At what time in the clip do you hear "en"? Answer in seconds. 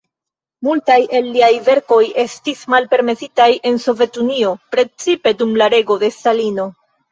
3.73-3.79